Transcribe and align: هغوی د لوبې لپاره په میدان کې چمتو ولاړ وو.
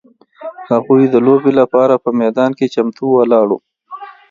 هغوی 0.71 1.03
د 1.09 1.15
لوبې 1.25 1.51
لپاره 1.59 1.93
په 2.03 2.09
میدان 2.21 2.51
کې 2.57 2.71
چمتو 2.75 3.05
ولاړ 3.11 3.47
وو. 3.51 3.59